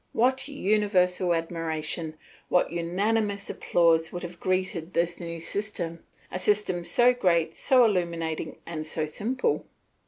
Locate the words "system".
5.39-6.03, 6.39-6.83